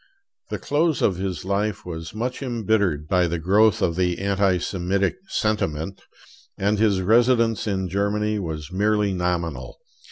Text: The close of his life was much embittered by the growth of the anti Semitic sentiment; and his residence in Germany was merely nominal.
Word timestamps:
The 0.49 0.57
close 0.57 1.03
of 1.03 1.17
his 1.17 1.45
life 1.45 1.85
was 1.85 2.15
much 2.15 2.41
embittered 2.41 3.07
by 3.07 3.27
the 3.27 3.37
growth 3.37 3.83
of 3.83 3.95
the 3.95 4.17
anti 4.17 4.57
Semitic 4.57 5.17
sentiment; 5.27 6.01
and 6.57 6.79
his 6.79 7.01
residence 7.03 7.67
in 7.67 7.87
Germany 7.87 8.39
was 8.39 8.71
merely 8.71 9.13
nominal. 9.13 9.77